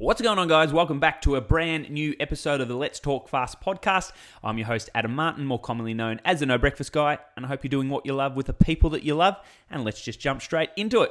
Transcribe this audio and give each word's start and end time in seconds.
What's 0.00 0.22
going 0.22 0.38
on, 0.38 0.46
guys? 0.46 0.72
Welcome 0.72 1.00
back 1.00 1.22
to 1.22 1.34
a 1.34 1.40
brand 1.40 1.90
new 1.90 2.14
episode 2.20 2.60
of 2.60 2.68
the 2.68 2.76
Let's 2.76 3.00
Talk 3.00 3.28
Fast 3.28 3.60
podcast. 3.60 4.12
I'm 4.44 4.56
your 4.56 4.68
host, 4.68 4.88
Adam 4.94 5.12
Martin, 5.12 5.44
more 5.44 5.58
commonly 5.58 5.92
known 5.92 6.20
as 6.24 6.38
the 6.38 6.46
No 6.46 6.56
Breakfast 6.56 6.92
Guy, 6.92 7.18
and 7.36 7.44
I 7.44 7.48
hope 7.48 7.64
you're 7.64 7.68
doing 7.68 7.88
what 7.88 8.06
you 8.06 8.14
love 8.14 8.36
with 8.36 8.46
the 8.46 8.52
people 8.52 8.90
that 8.90 9.02
you 9.02 9.16
love. 9.16 9.36
And 9.68 9.82
let's 9.82 10.00
just 10.00 10.20
jump 10.20 10.40
straight 10.40 10.70
into 10.76 11.02
it. 11.02 11.10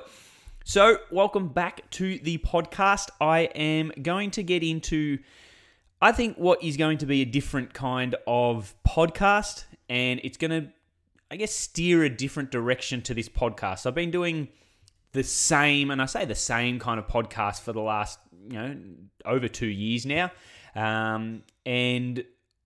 So, 0.64 1.00
welcome 1.12 1.50
back 1.50 1.90
to 1.92 2.18
the 2.20 2.38
podcast. 2.38 3.10
I 3.20 3.40
am 3.56 3.92
going 4.02 4.32
to 4.32 4.42
get 4.42 4.64
into, 4.64 5.18
I 6.02 6.14
think, 6.14 6.38
what 6.38 6.64
is 6.64 6.78
going 6.78 7.00
to 7.00 7.06
be 7.06 7.22
a 7.22 7.26
different 7.26 7.74
kind 7.74 8.16
of 8.26 8.74
podcast, 8.88 9.66
and 9.90 10.22
it's 10.24 10.38
going 10.38 10.52
to, 10.52 10.70
I 11.30 11.36
guess, 11.36 11.54
steer 11.54 12.06
a 12.06 12.10
different 12.10 12.52
direction 12.52 13.02
to 13.02 13.14
this 13.14 13.28
podcast. 13.28 13.86
I've 13.86 13.96
been 13.96 14.12
doing 14.12 14.48
the 15.12 15.24
same, 15.24 15.92
and 15.92 16.02
I 16.02 16.06
say 16.06 16.24
the 16.24 16.36
same 16.36 16.80
kind 16.80 17.00
of 17.00 17.08
podcast 17.08 17.62
for 17.62 17.74
the 17.74 17.82
last, 17.82 18.20
you 18.48 18.54
know, 18.54 18.76
over 19.26 19.48
two 19.48 19.68
years 19.68 20.06
now. 20.06 20.32
Um, 20.76 21.44
and 21.66 22.24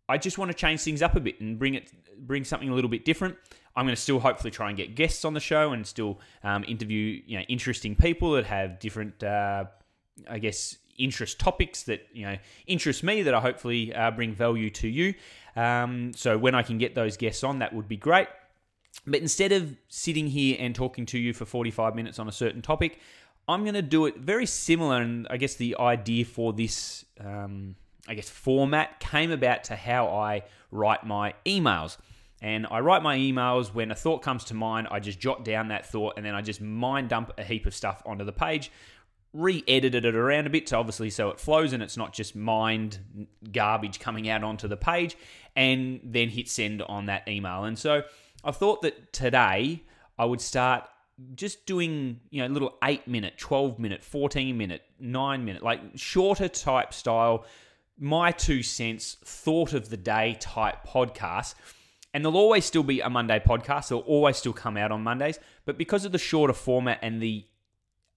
I 0.09 0.17
just 0.17 0.37
want 0.37 0.51
to 0.51 0.57
change 0.57 0.81
things 0.81 1.01
up 1.01 1.15
a 1.15 1.19
bit 1.19 1.39
and 1.41 1.57
bring 1.57 1.75
it, 1.75 1.91
bring 2.17 2.43
something 2.43 2.69
a 2.69 2.73
little 2.73 2.89
bit 2.89 3.05
different. 3.05 3.37
I'm 3.75 3.85
going 3.85 3.95
to 3.95 4.01
still 4.01 4.19
hopefully 4.19 4.51
try 4.51 4.67
and 4.67 4.77
get 4.77 4.95
guests 4.95 5.23
on 5.23 5.33
the 5.33 5.39
show 5.39 5.71
and 5.71 5.87
still 5.87 6.19
um, 6.43 6.65
interview, 6.67 7.21
you 7.25 7.37
know, 7.37 7.45
interesting 7.47 7.95
people 7.95 8.33
that 8.33 8.45
have 8.45 8.79
different, 8.79 9.23
uh, 9.23 9.65
I 10.29 10.39
guess, 10.39 10.77
interest 10.97 11.39
topics 11.39 11.83
that 11.83 12.05
you 12.13 12.25
know 12.25 12.37
interest 12.67 13.03
me 13.03 13.23
that 13.23 13.33
I 13.33 13.39
hopefully 13.39 13.93
uh, 13.93 14.11
bring 14.11 14.33
value 14.33 14.69
to 14.71 14.87
you. 14.87 15.13
Um, 15.55 16.13
so 16.13 16.37
when 16.37 16.55
I 16.55 16.63
can 16.63 16.77
get 16.77 16.95
those 16.95 17.17
guests 17.17 17.43
on, 17.43 17.59
that 17.59 17.73
would 17.73 17.87
be 17.87 17.97
great. 17.97 18.27
But 19.07 19.21
instead 19.21 19.51
of 19.51 19.77
sitting 19.87 20.27
here 20.27 20.57
and 20.59 20.75
talking 20.75 21.05
to 21.07 21.17
you 21.17 21.33
for 21.33 21.45
45 21.45 21.95
minutes 21.95 22.19
on 22.19 22.27
a 22.27 22.31
certain 22.31 22.61
topic, 22.61 22.99
I'm 23.47 23.63
going 23.63 23.75
to 23.75 23.81
do 23.81 24.05
it 24.05 24.17
very 24.17 24.45
similar. 24.45 24.97
And 24.97 25.27
I 25.29 25.37
guess 25.37 25.55
the 25.55 25.77
idea 25.77 26.25
for 26.25 26.53
this, 26.53 27.05
um, 27.19 27.75
I 28.07 28.13
guess, 28.13 28.29
format 28.29 28.99
came 28.99 29.31
about 29.31 29.65
to 29.65 29.75
how 29.75 30.07
I 30.07 30.43
write 30.71 31.05
my 31.05 31.33
emails. 31.45 31.97
And 32.41 32.65
I 32.71 32.79
write 32.79 33.03
my 33.03 33.17
emails 33.17 33.73
when 33.73 33.91
a 33.91 33.95
thought 33.95 34.23
comes 34.23 34.45
to 34.45 34.55
mind, 34.55 34.87
I 34.89 34.99
just 34.99 35.19
jot 35.19 35.45
down 35.45 35.67
that 35.67 35.85
thought 35.85 36.15
and 36.17 36.25
then 36.25 36.33
I 36.33 36.41
just 36.41 36.59
mind 36.59 37.09
dump 37.09 37.31
a 37.37 37.43
heap 37.43 37.67
of 37.67 37.75
stuff 37.75 38.01
onto 38.03 38.25
the 38.25 38.31
page, 38.31 38.71
re 39.31 39.63
edited 39.67 40.05
it 40.05 40.15
around 40.15 40.47
a 40.47 40.49
bit, 40.49 40.67
so 40.67 40.79
obviously 40.79 41.11
so 41.11 41.29
it 41.29 41.39
flows 41.39 41.71
and 41.71 41.83
it's 41.83 41.97
not 41.97 42.13
just 42.13 42.35
mind 42.35 43.27
garbage 43.51 43.99
coming 43.99 44.27
out 44.27 44.43
onto 44.43 44.67
the 44.67 44.75
page, 44.75 45.15
and 45.55 45.99
then 46.03 46.29
hit 46.29 46.49
send 46.49 46.81
on 46.81 47.05
that 47.05 47.27
email. 47.27 47.65
And 47.65 47.77
so 47.77 48.01
I 48.43 48.49
thought 48.49 48.81
that 48.81 49.13
today 49.13 49.83
I 50.17 50.25
would 50.25 50.41
start 50.41 50.89
just 51.35 51.65
doing, 51.65 52.19
you 52.29 52.41
know, 52.41 52.47
little 52.47 52.77
8 52.83 53.07
minute, 53.07 53.37
12 53.37 53.79
minute, 53.79 54.03
14 54.03 54.57
minute, 54.57 54.81
9 54.99 55.45
minute, 55.45 55.63
like 55.63 55.81
shorter 55.95 56.47
type 56.47 56.93
style, 56.93 57.45
my 57.99 58.31
two 58.31 58.63
cents, 58.63 59.17
thought 59.23 59.73
of 59.73 59.89
the 59.89 59.97
day 59.97 60.37
type 60.39 60.77
podcast. 60.87 61.55
And 62.13 62.25
there'll 62.25 62.37
always 62.37 62.65
still 62.65 62.83
be 62.83 62.99
a 62.99 63.09
Monday 63.09 63.39
podcast. 63.39 63.89
They'll 63.89 63.99
always 63.99 64.37
still 64.37 64.53
come 64.53 64.75
out 64.75 64.91
on 64.91 65.01
Mondays. 65.01 65.39
But 65.65 65.77
because 65.77 66.03
of 66.03 66.11
the 66.11 66.17
shorter 66.17 66.53
format 66.53 66.99
and 67.01 67.21
the, 67.21 67.45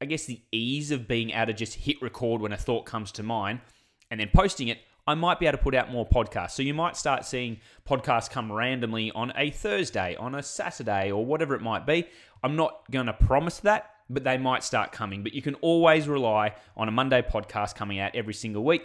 I 0.01 0.07
guess, 0.07 0.25
the 0.25 0.43
ease 0.51 0.91
of 0.91 1.07
being 1.07 1.31
able 1.31 1.47
to 1.47 1.53
just 1.53 1.75
hit 1.75 2.03
record 2.03 2.41
when 2.41 2.53
a 2.53 2.57
thought 2.57 2.87
comes 2.87 3.13
to 3.13 3.23
mind 3.23 3.61
and 4.11 4.19
then 4.19 4.31
posting 4.35 4.69
it, 4.69 4.79
I 5.07 5.15
might 5.15 5.39
be 5.39 5.47
able 5.47 5.59
to 5.59 5.63
put 5.65 5.75
out 5.75 5.91
more 5.91 6.09
podcasts. 6.09 6.53
So 6.53 6.63
you 6.63 6.75
might 6.75 6.97
start 6.97 7.25
seeing 7.25 7.59
podcasts 7.89 8.31
come 8.31 8.51
randomly 8.51 9.11
on 9.13 9.33
a 9.37 9.51
Thursday, 9.51 10.17
on 10.17 10.35
a 10.35 10.43
Saturday, 10.43 11.11
or 11.11 11.25
whatever 11.25 11.55
it 11.55 11.61
might 11.61 11.87
be. 11.87 12.07
I'm 12.43 12.57
not 12.57 12.91
going 12.91 13.07
to 13.07 13.13
promise 13.13 13.59
that, 13.61 13.91
but 14.09 14.25
they 14.25 14.39
might 14.39 14.65
start 14.65 14.93
coming. 14.93 15.23
But 15.23 15.35
you 15.35 15.43
can 15.43 15.55
always 15.57 16.09
rely 16.09 16.55
on 16.77 16.89
a 16.89 16.91
Monday 16.91 17.23
podcast 17.23 17.75
coming 17.75 17.99
out 17.99 18.15
every 18.15 18.35
single 18.35 18.65
week. 18.65 18.83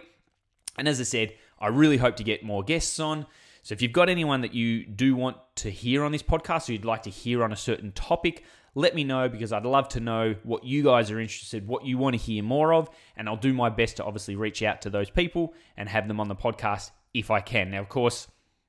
And 0.76 0.86
as 0.86 1.00
I 1.00 1.04
said, 1.04 1.34
I 1.58 1.68
really 1.68 1.96
hope 1.96 2.16
to 2.16 2.24
get 2.24 2.44
more 2.44 2.62
guests 2.62 3.00
on. 3.00 3.26
So 3.62 3.72
if 3.74 3.82
you've 3.82 3.92
got 3.92 4.08
anyone 4.08 4.40
that 4.42 4.54
you 4.54 4.86
do 4.86 5.14
want 5.14 5.36
to 5.56 5.70
hear 5.70 6.04
on 6.04 6.12
this 6.12 6.22
podcast 6.22 6.68
or 6.68 6.72
you'd 6.72 6.84
like 6.84 7.02
to 7.02 7.10
hear 7.10 7.44
on 7.44 7.52
a 7.52 7.56
certain 7.56 7.92
topic, 7.92 8.44
let 8.74 8.94
me 8.94 9.04
know 9.04 9.28
because 9.28 9.52
I'd 9.52 9.64
love 9.64 9.88
to 9.90 10.00
know 10.00 10.36
what 10.42 10.64
you 10.64 10.82
guys 10.82 11.10
are 11.10 11.20
interested, 11.20 11.66
what 11.66 11.84
you 11.84 11.98
want 11.98 12.14
to 12.14 12.18
hear 12.18 12.42
more 12.42 12.72
of, 12.72 12.88
and 13.16 13.28
I'll 13.28 13.36
do 13.36 13.52
my 13.52 13.68
best 13.68 13.96
to 13.96 14.04
obviously 14.04 14.36
reach 14.36 14.62
out 14.62 14.82
to 14.82 14.90
those 14.90 15.10
people 15.10 15.54
and 15.76 15.88
have 15.88 16.08
them 16.08 16.20
on 16.20 16.28
the 16.28 16.36
podcast 16.36 16.90
if 17.12 17.30
I 17.30 17.40
can. 17.40 17.70
Now, 17.70 17.80
of 17.80 17.88
course, 17.88 18.28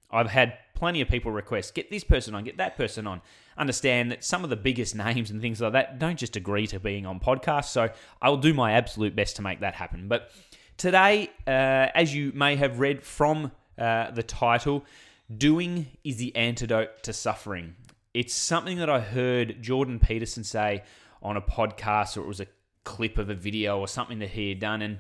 I've 0.09 0.29
had 0.29 0.57
plenty 0.73 1.01
of 1.01 1.07
people 1.07 1.31
request 1.31 1.75
get 1.75 1.91
this 1.91 2.03
person 2.03 2.33
on, 2.33 2.43
get 2.43 2.57
that 2.57 2.75
person 2.75 3.05
on. 3.05 3.21
Understand 3.57 4.11
that 4.11 4.23
some 4.23 4.43
of 4.43 4.49
the 4.49 4.55
biggest 4.55 4.95
names 5.07 5.29
and 5.29 5.41
things 5.41 5.61
like 5.61 5.73
that 5.73 5.99
don't 5.99 6.17
just 6.17 6.35
agree 6.35 6.67
to 6.67 6.79
being 6.79 7.05
on 7.05 7.19
podcasts, 7.19 7.65
so 7.65 7.89
I'll 8.21 8.37
do 8.37 8.53
my 8.53 8.73
absolute 8.73 9.15
best 9.15 9.35
to 9.37 9.41
make 9.41 9.59
that 9.59 9.75
happen. 9.75 10.07
But 10.07 10.31
today, 10.77 11.29
uh, 11.45 11.87
as 11.93 12.13
you 12.13 12.31
may 12.33 12.55
have 12.55 12.79
read 12.79 13.03
from 13.03 13.51
uh, 13.77 14.11
the 14.11 14.23
title, 14.23 14.83
Doing 15.37 15.87
is 16.03 16.17
the 16.17 16.35
Antidote 16.35 17.03
to 17.03 17.13
Suffering. 17.13 17.75
It's 18.13 18.33
something 18.33 18.77
that 18.79 18.89
I 18.89 18.99
heard 18.99 19.61
Jordan 19.61 19.99
Peterson 19.99 20.43
say 20.43 20.83
on 21.21 21.37
a 21.37 21.41
podcast, 21.41 22.17
or 22.17 22.21
it 22.21 22.27
was 22.27 22.41
a 22.41 22.47
clip 22.83 23.17
of 23.17 23.29
a 23.29 23.35
video 23.35 23.79
or 23.79 23.87
something 23.87 24.19
that 24.19 24.29
he 24.29 24.49
had 24.49 24.59
done. 24.59 24.81
And 24.81 24.99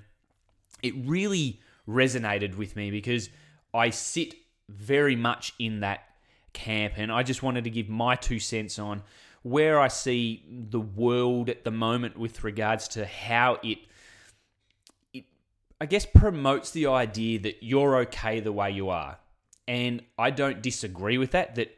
it 0.81 0.93
really 0.97 1.59
resonated 1.87 2.55
with 2.55 2.75
me 2.75 2.91
because 2.91 3.29
I 3.73 3.89
sit 3.89 4.35
very 4.69 5.15
much 5.15 5.53
in 5.59 5.81
that 5.81 6.01
camp. 6.53 6.93
And 6.97 7.11
I 7.11 7.23
just 7.23 7.43
wanted 7.43 7.65
to 7.65 7.69
give 7.69 7.89
my 7.89 8.15
two 8.15 8.39
cents 8.39 8.79
on 8.79 9.03
where 9.43 9.79
I 9.79 9.87
see 9.87 10.45
the 10.69 10.79
world 10.79 11.49
at 11.49 11.63
the 11.63 11.71
moment 11.71 12.17
with 12.17 12.43
regards 12.43 12.87
to 12.89 13.05
how 13.05 13.57
it, 13.63 13.79
it 15.13 15.25
I 15.79 15.85
guess, 15.85 16.05
promotes 16.05 16.71
the 16.71 16.87
idea 16.87 17.39
that 17.39 17.63
you're 17.63 17.97
okay 18.01 18.39
the 18.39 18.51
way 18.51 18.71
you 18.71 18.89
are. 18.89 19.17
And 19.67 20.03
I 20.17 20.29
don't 20.29 20.61
disagree 20.61 21.17
with 21.17 21.31
that, 21.31 21.55
that 21.55 21.75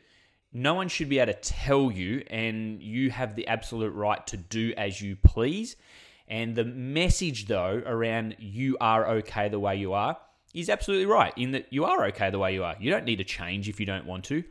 no 0.54 0.76
one 0.76 0.88
should 0.88 1.10
be 1.10 1.20
able 1.20 1.34
to 1.34 1.40
tell 1.40 1.92
you, 1.92 2.24
and 2.30 2.82
you 2.82 3.10
have 3.10 3.36
the 3.36 3.48
absolute 3.48 3.94
right 3.94 4.26
to 4.28 4.38
do 4.38 4.74
as 4.78 5.02
you 5.02 5.16
please. 5.16 5.76
And 6.28 6.56
the 6.56 6.64
message, 6.64 7.48
though, 7.48 7.82
around 7.86 8.36
you 8.40 8.78
are 8.80 9.08
okay 9.10 9.50
the 9.50 9.60
way 9.60 9.76
you 9.76 9.94
are 9.94 10.18
is 10.54 10.70
absolutely 10.70 11.08
right 11.08 11.34
in 11.36 11.52
that 11.52 11.66
you 11.72 11.86
are 11.86 12.06
okay 12.06 12.30
the 12.30 12.40
way 12.40 12.54
you 12.54 12.64
are. 12.64 12.76
You 12.80 12.92
don't 12.92 13.06
need 13.06 13.18
to 13.18 13.24
change 13.24 13.68
if 13.68 13.80
you 13.80 13.86
don't 13.86 14.06
want 14.06 14.24
to. 14.26 14.44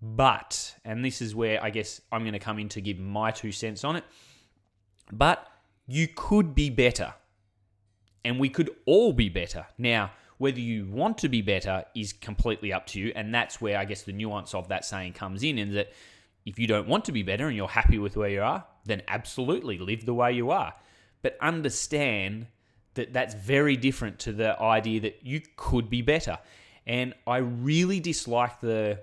But, 0.00 0.74
and 0.84 1.04
this 1.04 1.20
is 1.20 1.34
where 1.34 1.62
I 1.62 1.70
guess 1.70 2.00
I'm 2.10 2.22
going 2.22 2.32
to 2.32 2.38
come 2.38 2.58
in 2.58 2.68
to 2.70 2.80
give 2.80 2.98
my 2.98 3.30
two 3.30 3.52
cents 3.52 3.84
on 3.84 3.96
it, 3.96 4.04
but 5.12 5.46
you 5.86 6.08
could 6.08 6.54
be 6.54 6.70
better. 6.70 7.14
And 8.24 8.38
we 8.38 8.48
could 8.48 8.70
all 8.86 9.12
be 9.12 9.28
better. 9.28 9.66
Now, 9.78 10.12
whether 10.42 10.58
you 10.58 10.86
want 10.86 11.18
to 11.18 11.28
be 11.28 11.40
better 11.40 11.84
is 11.94 12.12
completely 12.12 12.72
up 12.72 12.84
to 12.84 12.98
you. 12.98 13.12
And 13.14 13.32
that's 13.32 13.60
where 13.60 13.78
I 13.78 13.84
guess 13.84 14.02
the 14.02 14.12
nuance 14.12 14.54
of 14.54 14.66
that 14.70 14.84
saying 14.84 15.12
comes 15.12 15.44
in, 15.44 15.56
in 15.56 15.72
that 15.74 15.92
if 16.44 16.58
you 16.58 16.66
don't 16.66 16.88
want 16.88 17.04
to 17.04 17.12
be 17.12 17.22
better 17.22 17.46
and 17.46 17.56
you're 17.56 17.68
happy 17.68 17.96
with 17.96 18.16
where 18.16 18.28
you 18.28 18.42
are, 18.42 18.64
then 18.84 19.02
absolutely 19.06 19.78
live 19.78 20.04
the 20.04 20.14
way 20.14 20.32
you 20.32 20.50
are. 20.50 20.74
But 21.22 21.36
understand 21.40 22.48
that 22.94 23.12
that's 23.12 23.34
very 23.34 23.76
different 23.76 24.18
to 24.18 24.32
the 24.32 24.60
idea 24.60 25.02
that 25.02 25.20
you 25.22 25.42
could 25.54 25.88
be 25.88 26.02
better. 26.02 26.36
And 26.88 27.14
I 27.24 27.36
really 27.36 28.00
dislike 28.00 28.58
the, 28.60 28.98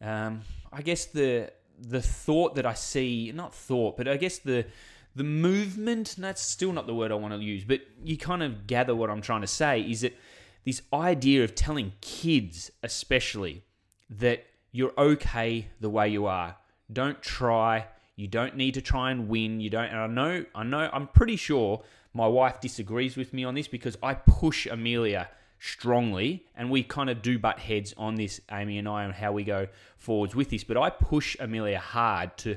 um, 0.00 0.40
I 0.72 0.82
guess 0.82 1.06
the 1.06 1.52
the 1.78 2.02
thought 2.02 2.56
that 2.56 2.66
I 2.66 2.74
see, 2.74 3.30
not 3.32 3.54
thought, 3.54 3.96
but 3.96 4.08
I 4.08 4.16
guess 4.16 4.38
the 4.38 4.66
the 5.14 5.24
movement. 5.24 6.16
That's 6.18 6.42
still 6.42 6.72
not 6.72 6.86
the 6.86 6.94
word 6.94 7.12
I 7.12 7.14
want 7.14 7.34
to 7.34 7.40
use, 7.40 7.64
but 7.64 7.80
you 8.04 8.16
kind 8.16 8.42
of 8.42 8.66
gather 8.66 8.94
what 8.94 9.10
I'm 9.10 9.20
trying 9.20 9.42
to 9.42 9.46
say. 9.46 9.80
Is 9.80 10.02
that 10.02 10.16
this 10.64 10.82
idea 10.92 11.44
of 11.44 11.54
telling 11.54 11.92
kids, 12.00 12.70
especially, 12.82 13.64
that 14.10 14.46
you're 14.70 14.92
okay 14.96 15.68
the 15.80 15.90
way 15.90 16.08
you 16.08 16.26
are. 16.26 16.56
Don't 16.92 17.22
try. 17.22 17.86
You 18.16 18.26
don't 18.26 18.56
need 18.56 18.74
to 18.74 18.82
try 18.82 19.10
and 19.10 19.28
win. 19.28 19.60
You 19.60 19.70
don't. 19.70 19.86
And 19.86 19.98
I 19.98 20.06
know. 20.06 20.44
I 20.54 20.62
know. 20.62 20.90
I'm 20.92 21.08
pretty 21.08 21.36
sure 21.36 21.82
my 22.14 22.26
wife 22.26 22.60
disagrees 22.60 23.16
with 23.16 23.32
me 23.32 23.44
on 23.44 23.54
this 23.54 23.68
because 23.68 23.96
I 24.02 24.14
push 24.14 24.66
Amelia 24.66 25.28
strongly, 25.58 26.44
and 26.56 26.70
we 26.70 26.82
kind 26.82 27.08
of 27.08 27.22
do 27.22 27.38
butt 27.38 27.58
heads 27.60 27.94
on 27.96 28.16
this, 28.16 28.40
Amy 28.50 28.78
and 28.78 28.88
I, 28.88 29.04
on 29.04 29.12
how 29.12 29.32
we 29.32 29.44
go 29.44 29.68
forwards 29.96 30.34
with 30.34 30.50
this. 30.50 30.64
But 30.64 30.76
I 30.76 30.90
push 30.90 31.36
Amelia 31.38 31.78
hard 31.78 32.36
to 32.38 32.56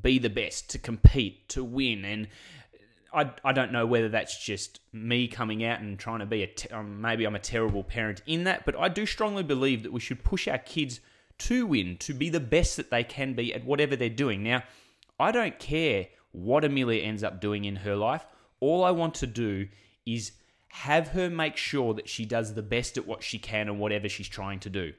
be 0.00 0.18
the 0.18 0.30
best, 0.30 0.70
to 0.70 0.78
compete, 0.78 1.48
to 1.50 1.62
win, 1.62 2.04
and 2.04 2.28
I, 3.12 3.30
I 3.44 3.52
don't 3.52 3.72
know 3.72 3.86
whether 3.86 4.08
that's 4.08 4.44
just 4.44 4.80
me 4.92 5.28
coming 5.28 5.64
out 5.64 5.80
and 5.80 5.98
trying 5.98 6.18
to 6.18 6.26
be 6.26 6.42
a 6.42 6.46
te- 6.48 6.70
um, 6.70 7.00
maybe 7.00 7.24
I'm 7.24 7.36
a 7.36 7.40
terrible 7.40 7.84
parent 7.84 8.22
in 8.26 8.44
that, 8.44 8.64
but 8.64 8.76
I 8.76 8.88
do 8.88 9.06
strongly 9.06 9.44
believe 9.44 9.84
that 9.84 9.92
we 9.92 10.00
should 10.00 10.24
push 10.24 10.48
our 10.48 10.58
kids 10.58 11.00
to 11.38 11.66
win, 11.66 11.96
to 11.98 12.12
be 12.12 12.28
the 12.28 12.40
best 12.40 12.76
that 12.76 12.90
they 12.90 13.04
can 13.04 13.34
be 13.34 13.54
at 13.54 13.64
whatever 13.64 13.94
they're 13.96 14.08
doing. 14.08 14.42
Now, 14.42 14.64
I 15.18 15.30
don't 15.30 15.58
care 15.58 16.08
what 16.32 16.64
Amelia 16.64 17.02
ends 17.02 17.22
up 17.22 17.40
doing 17.40 17.64
in 17.64 17.76
her 17.76 17.94
life. 17.94 18.26
All 18.60 18.82
I 18.82 18.90
want 18.90 19.14
to 19.16 19.26
do 19.26 19.68
is 20.04 20.32
have 20.68 21.08
her 21.08 21.30
make 21.30 21.56
sure 21.56 21.94
that 21.94 22.08
she 22.08 22.24
does 22.24 22.54
the 22.54 22.62
best 22.62 22.98
at 22.98 23.06
what 23.06 23.22
she 23.22 23.38
can 23.38 23.68
and 23.68 23.78
whatever 23.78 24.08
she's 24.08 24.28
trying 24.28 24.58
to 24.60 24.70
do. 24.70 24.92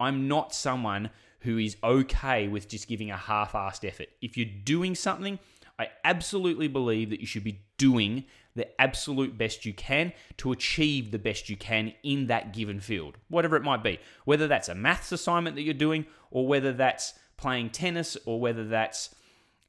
I'm 0.00 0.26
not 0.26 0.54
someone 0.54 1.10
who 1.40 1.58
is 1.58 1.76
okay 1.82 2.48
with 2.48 2.68
just 2.68 2.88
giving 2.88 3.10
a 3.10 3.16
half 3.16 3.52
assed 3.52 3.86
effort. 3.86 4.08
If 4.20 4.36
you're 4.36 4.48
doing 4.64 4.94
something, 4.94 5.38
I 5.78 5.88
absolutely 6.04 6.68
believe 6.68 7.10
that 7.10 7.20
you 7.20 7.26
should 7.26 7.44
be 7.44 7.62
doing 7.76 8.24
the 8.56 8.80
absolute 8.80 9.38
best 9.38 9.64
you 9.64 9.72
can 9.72 10.12
to 10.38 10.50
achieve 10.50 11.12
the 11.12 11.18
best 11.18 11.48
you 11.48 11.56
can 11.56 11.94
in 12.02 12.26
that 12.26 12.52
given 12.52 12.80
field, 12.80 13.16
whatever 13.28 13.56
it 13.56 13.62
might 13.62 13.84
be. 13.84 14.00
Whether 14.24 14.48
that's 14.48 14.68
a 14.68 14.74
maths 14.74 15.12
assignment 15.12 15.54
that 15.54 15.62
you're 15.62 15.74
doing, 15.74 16.06
or 16.32 16.48
whether 16.48 16.72
that's 16.72 17.14
playing 17.36 17.70
tennis, 17.70 18.16
or 18.26 18.40
whether 18.40 18.66
that's, 18.66 19.14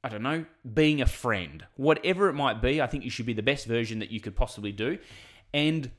I 0.04 0.10
don't 0.10 0.24
know, 0.24 0.46
being 0.74 1.02
a 1.02 1.06
friend. 1.06 1.66
Whatever 1.76 2.30
it 2.30 2.34
might 2.34 2.64
be, 2.64 2.82
I 2.82 2.88
think 2.88 3.04
you 3.04 3.12
should 3.12 3.28
be 3.28 3.34
the 3.34 3.44
best 3.44 3.68
version 3.68 4.00
that 4.00 4.10
you 4.10 4.20
could 4.20 4.36
possibly 4.36 4.72
do. 4.72 4.98
And 5.54 5.92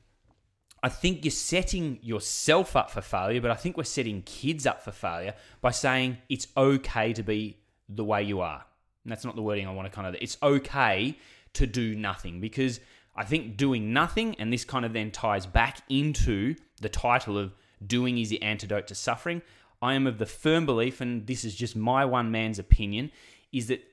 I 0.83 0.89
think 0.89 1.23
you're 1.23 1.31
setting 1.31 1.99
yourself 2.01 2.75
up 2.75 2.89
for 2.89 3.01
failure, 3.01 3.39
but 3.39 3.51
I 3.51 3.55
think 3.55 3.77
we're 3.77 3.83
setting 3.83 4.23
kids 4.23 4.65
up 4.65 4.81
for 4.81 4.91
failure 4.91 5.35
by 5.61 5.71
saying 5.71 6.17
it's 6.27 6.47
okay 6.57 7.13
to 7.13 7.21
be 7.21 7.57
the 7.87 8.03
way 8.03 8.23
you 8.23 8.41
are. 8.41 8.65
And 9.03 9.11
that's 9.11 9.23
not 9.23 9.35
the 9.35 9.41
wording 9.41 9.67
I 9.67 9.73
want 9.73 9.91
to 9.91 9.95
kind 9.95 10.07
of. 10.07 10.15
It's 10.19 10.37
okay 10.41 11.17
to 11.53 11.67
do 11.67 11.95
nothing 11.95 12.39
because 12.39 12.79
I 13.15 13.25
think 13.25 13.57
doing 13.57 13.93
nothing, 13.93 14.35
and 14.39 14.51
this 14.51 14.63
kind 14.63 14.85
of 14.85 14.93
then 14.93 15.11
ties 15.11 15.45
back 15.45 15.81
into 15.89 16.55
the 16.79 16.89
title 16.89 17.37
of 17.37 17.53
doing 17.85 18.17
is 18.17 18.29
the 18.29 18.41
antidote 18.41 18.87
to 18.87 18.95
suffering. 18.95 19.41
I 19.81 19.93
am 19.93 20.07
of 20.07 20.17
the 20.17 20.25
firm 20.25 20.65
belief, 20.65 21.01
and 21.01 21.27
this 21.27 21.43
is 21.43 21.55
just 21.55 21.75
my 21.75 22.05
one 22.05 22.31
man's 22.31 22.57
opinion, 22.57 23.11
is 23.51 23.67
that 23.67 23.83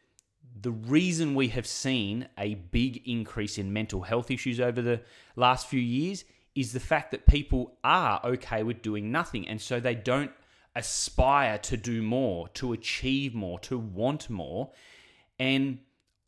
the 0.61 0.71
reason 0.71 1.35
we 1.35 1.49
have 1.49 1.67
seen 1.67 2.29
a 2.39 2.55
big 2.55 3.03
increase 3.07 3.59
in 3.59 3.73
mental 3.73 4.03
health 4.03 4.31
issues 4.31 4.61
over 4.61 4.81
the 4.81 5.01
last 5.37 5.67
few 5.67 5.81
years 5.81 6.25
is 6.59 6.73
the 6.73 6.81
fact 6.81 7.13
that 7.13 7.25
people 7.27 7.79
are 7.85 8.21
okay 8.25 8.65
with 8.65 8.83
doing 8.83 9.13
nothing. 9.13 9.47
And 9.47 9.61
so 9.61 9.79
they 9.79 9.95
don't 9.95 10.33
aspire 10.75 11.57
to 11.59 11.77
do 11.77 12.03
more, 12.03 12.49
to 12.49 12.73
achieve 12.73 13.33
more, 13.33 13.61
to 13.61 13.79
want 13.79 14.29
more. 14.29 14.73
And 15.39 15.79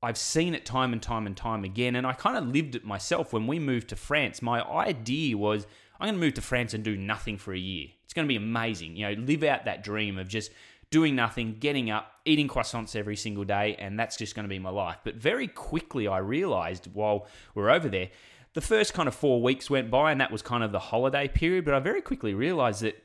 I've 0.03 0.17
seen 0.17 0.55
it 0.55 0.65
time 0.65 0.93
and 0.93 1.03
time 1.03 1.27
and 1.27 1.37
time 1.37 1.65
again. 1.65 1.97
And 1.97 2.07
I 2.07 2.13
kind 2.13 2.39
of 2.39 2.47
lived 2.47 2.77
it 2.77 2.85
myself 2.85 3.33
when 3.33 3.49
we 3.49 3.59
moved 3.59 3.89
to 3.89 3.97
France. 3.97 4.41
My 4.41 4.63
idea 4.63 5.37
was 5.37 5.67
I'm 5.99 6.07
going 6.07 6.15
to 6.15 6.25
move 6.25 6.35
to 6.35 6.43
France 6.43 6.75
and 6.75 6.85
do 6.85 6.97
nothing 6.97 7.37
for 7.37 7.53
a 7.53 7.59
year. 7.59 7.89
It's 8.05 8.15
going 8.15 8.27
to 8.27 8.29
be 8.29 8.37
amazing. 8.37 8.97
You 8.97 9.09
know, 9.09 9.23
live 9.23 9.43
out 9.43 9.65
that 9.65 9.83
dream 9.83 10.17
of 10.17 10.29
just 10.29 10.53
doing 10.91 11.17
nothing, 11.17 11.57
getting 11.59 11.91
up, 11.91 12.21
eating 12.25 12.49
croissants 12.49 12.97
every 12.97 13.17
single 13.17 13.45
day, 13.45 13.77
and 13.79 13.99
that's 13.99 14.17
just 14.17 14.35
going 14.35 14.45
to 14.45 14.49
be 14.49 14.59
my 14.59 14.71
life. 14.71 14.99
But 15.05 15.17
very 15.17 15.49
quickly, 15.49 16.07
I 16.09 16.19
realized 16.19 16.89
while 16.93 17.27
we 17.55 17.63
are 17.63 17.71
over 17.71 17.89
there, 17.89 18.11
the 18.55 18.61
first 18.61 18.95
kind 18.95 19.09
of 19.09 19.15
four 19.15 19.43
weeks 19.43 19.71
went 19.71 19.91
by, 19.91 20.11
and 20.11 20.21
that 20.21 20.33
was 20.33 20.43
kind 20.43 20.65
of 20.65 20.73
the 20.73 20.79
holiday 20.79 21.29
period. 21.29 21.65
But 21.65 21.75
I 21.75 21.79
very 21.81 22.03
quickly 22.03 22.35
realized 22.35 22.83
that 22.83 23.03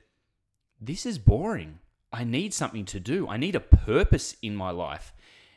this 0.82 1.06
is 1.06 1.18
boring. 1.18 1.80
I 2.12 2.24
need 2.24 2.54
something 2.54 2.86
to 2.86 3.00
do, 3.00 3.28
I 3.28 3.38
need 3.38 3.56
a 3.56 3.60
purpose 3.60 4.36
in 4.42 4.56
my 4.56 4.72
life. 4.72 5.14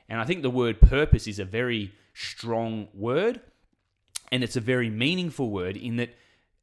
And 0.09 0.21
I 0.21 0.25
think 0.25 0.43
the 0.43 0.51
word 0.51 0.81
purpose 0.81 1.27
is 1.27 1.39
a 1.39 1.45
very 1.45 1.93
strong 2.15 2.89
word, 2.95 3.41
and 4.33 4.43
it's 4.43 4.57
a 4.57 4.61
very 4.61 4.91
meaningful 4.91 5.51
word 5.51 5.77
in 5.77 5.97
that 5.97 6.15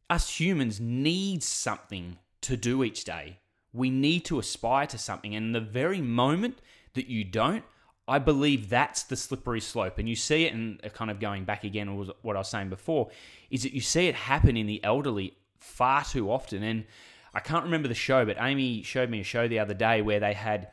us 0.10 0.39
humans 0.39 0.80
need 0.80 1.44
something 1.44 2.18
to 2.42 2.57
do 2.57 2.83
each 2.83 3.04
day. 3.04 3.39
We 3.74 3.89
need 3.89 4.25
to 4.25 4.39
aspire 4.39 4.88
to 4.88 4.98
something. 4.98 5.36
And 5.36 5.54
the 5.54 5.62
very 5.62 6.01
moment 6.01 6.60
that 6.94 7.07
you 7.07 7.24
don't, 7.24 7.63
I 8.07 8.19
believe 8.19 8.69
that's 8.69 9.03
the 9.03 9.15
slippery 9.15 9.61
slope. 9.61 9.97
And 9.97 10.07
you 10.07 10.15
see 10.15 10.45
it, 10.45 10.53
and 10.53 10.79
uh, 10.83 10.89
kind 10.89 11.09
of 11.09 11.19
going 11.19 11.45
back 11.45 11.63
again, 11.63 11.95
was 11.95 12.09
what 12.21 12.35
I 12.35 12.39
was 12.39 12.49
saying 12.49 12.69
before, 12.69 13.09
is 13.49 13.63
that 13.63 13.73
you 13.73 13.81
see 13.81 14.07
it 14.07 14.15
happen 14.15 14.55
in 14.55 14.67
the 14.67 14.83
elderly 14.83 15.37
far 15.59 16.03
too 16.03 16.31
often. 16.31 16.61
And 16.61 16.85
I 17.33 17.39
can't 17.39 17.63
remember 17.63 17.87
the 17.87 17.95
show, 17.95 18.25
but 18.25 18.37
Amy 18.39 18.83
showed 18.83 19.09
me 19.09 19.21
a 19.21 19.23
show 19.23 19.47
the 19.47 19.59
other 19.59 19.73
day 19.73 20.01
where 20.01 20.19
they 20.19 20.33
had 20.33 20.69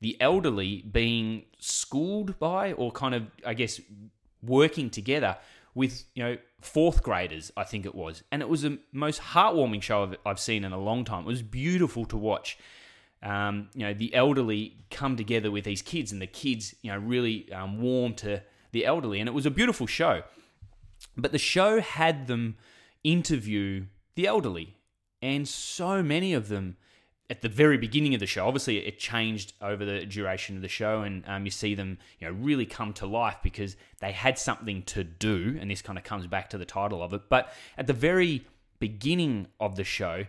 the 0.00 0.16
elderly 0.20 0.82
being 0.82 1.44
schooled 1.58 2.38
by, 2.38 2.72
or 2.72 2.92
kind 2.92 3.14
of, 3.14 3.24
I 3.44 3.54
guess, 3.54 3.80
working 4.42 4.90
together 4.90 5.38
with, 5.74 6.04
you 6.14 6.22
know, 6.22 6.36
fourth 6.60 7.02
graders, 7.02 7.52
I 7.56 7.64
think 7.64 7.84
it 7.84 7.94
was. 7.94 8.22
And 8.30 8.42
it 8.42 8.48
was 8.48 8.62
the 8.62 8.78
most 8.92 9.20
heartwarming 9.20 9.82
show 9.82 10.04
I've, 10.04 10.16
I've 10.24 10.40
seen 10.40 10.64
in 10.64 10.72
a 10.72 10.78
long 10.78 11.04
time. 11.04 11.24
It 11.24 11.26
was 11.26 11.42
beautiful 11.42 12.04
to 12.06 12.16
watch 12.16 12.58
um, 13.26 13.68
you 13.74 13.84
know, 13.84 13.92
the 13.92 14.14
elderly 14.14 14.76
come 14.88 15.16
together 15.16 15.50
with 15.50 15.64
these 15.64 15.82
kids, 15.82 16.12
and 16.12 16.22
the 16.22 16.28
kids, 16.28 16.76
you 16.82 16.92
know, 16.92 16.98
really 16.98 17.52
um, 17.52 17.82
warm 17.82 18.14
to 18.14 18.40
the 18.70 18.86
elderly, 18.86 19.18
and 19.18 19.28
it 19.28 19.32
was 19.32 19.44
a 19.44 19.50
beautiful 19.50 19.88
show. 19.88 20.22
But 21.16 21.32
the 21.32 21.38
show 21.38 21.80
had 21.80 22.28
them 22.28 22.56
interview 23.02 23.86
the 24.14 24.28
elderly, 24.28 24.76
and 25.20 25.48
so 25.48 26.04
many 26.04 26.34
of 26.34 26.48
them 26.48 26.76
at 27.28 27.42
the 27.42 27.48
very 27.48 27.76
beginning 27.76 28.14
of 28.14 28.20
the 28.20 28.26
show. 28.26 28.46
Obviously, 28.46 28.78
it 28.78 29.00
changed 29.00 29.54
over 29.60 29.84
the 29.84 30.06
duration 30.06 30.54
of 30.54 30.62
the 30.62 30.68
show, 30.68 31.02
and 31.02 31.24
um, 31.26 31.44
you 31.44 31.50
see 31.50 31.74
them, 31.74 31.98
you 32.20 32.28
know, 32.28 32.32
really 32.32 32.64
come 32.64 32.92
to 32.92 33.06
life 33.06 33.38
because 33.42 33.76
they 33.98 34.12
had 34.12 34.38
something 34.38 34.84
to 34.84 35.02
do, 35.02 35.58
and 35.60 35.68
this 35.68 35.82
kind 35.82 35.98
of 35.98 36.04
comes 36.04 36.28
back 36.28 36.48
to 36.50 36.58
the 36.58 36.64
title 36.64 37.02
of 37.02 37.12
it. 37.12 37.22
But 37.28 37.52
at 37.76 37.88
the 37.88 37.92
very 37.92 38.46
beginning 38.78 39.48
of 39.58 39.74
the 39.74 39.82
show, 39.82 40.26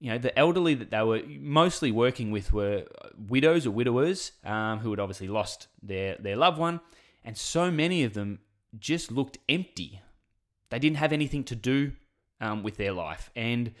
you 0.00 0.10
know, 0.10 0.18
the 0.18 0.36
elderly 0.38 0.74
that 0.74 0.90
they 0.90 1.02
were 1.02 1.22
mostly 1.40 1.90
working 1.90 2.30
with 2.30 2.52
were 2.52 2.84
widows 3.28 3.66
or 3.66 3.70
widowers 3.70 4.32
um, 4.44 4.80
who 4.80 4.90
had 4.90 5.00
obviously 5.00 5.28
lost 5.28 5.68
their, 5.82 6.16
their 6.18 6.36
loved 6.36 6.58
one. 6.58 6.80
And 7.24 7.36
so 7.36 7.70
many 7.70 8.04
of 8.04 8.14
them 8.14 8.40
just 8.78 9.10
looked 9.10 9.38
empty. 9.48 10.02
They 10.70 10.78
didn't 10.78 10.98
have 10.98 11.12
anything 11.12 11.44
to 11.44 11.54
do 11.54 11.92
um, 12.40 12.62
with 12.62 12.76
their 12.76 12.92
life. 12.92 13.30
And 13.34 13.72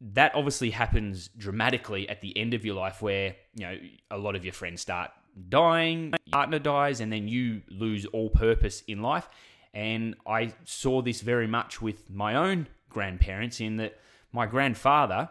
that 0.00 0.34
obviously 0.34 0.70
happens 0.70 1.28
dramatically 1.36 2.08
at 2.08 2.22
the 2.22 2.36
end 2.36 2.54
of 2.54 2.64
your 2.64 2.74
life 2.74 3.02
where, 3.02 3.36
you 3.54 3.66
know, 3.66 3.76
a 4.10 4.18
lot 4.18 4.34
of 4.34 4.44
your 4.44 4.54
friends 4.54 4.80
start 4.80 5.10
dying, 5.48 6.06
your 6.06 6.32
partner 6.32 6.58
dies, 6.58 7.00
and 7.00 7.12
then 7.12 7.28
you 7.28 7.62
lose 7.68 8.06
all 8.06 8.30
purpose 8.30 8.82
in 8.88 9.02
life. 9.02 9.28
And 9.74 10.16
I 10.26 10.54
saw 10.64 11.02
this 11.02 11.20
very 11.20 11.46
much 11.46 11.82
with 11.82 12.08
my 12.10 12.34
own 12.34 12.66
grandparents 12.88 13.60
in 13.60 13.76
that 13.76 13.98
my 14.32 14.46
grandfather 14.46 15.28